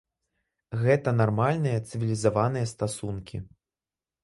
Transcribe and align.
Гэта 0.85 1.13
нармальныя, 1.19 1.83
цывілізаваныя 1.91 2.71
стасункі. 2.75 3.37